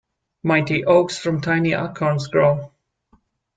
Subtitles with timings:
[0.41, 2.71] Mighty oaks from tiny acorns grow.